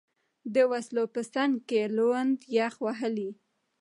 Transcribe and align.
د 0.53 0.55
وسلو 0.71 1.03
په 1.15 1.21
څنګ 1.33 1.53
کې، 1.69 1.81
لوند، 1.97 2.37
یخ 2.57 2.73
وهلی. 2.85 3.29